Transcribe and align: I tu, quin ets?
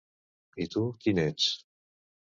I 0.65 0.67
tu, 0.75 0.83
quin 1.05 1.23
ets? 1.27 1.53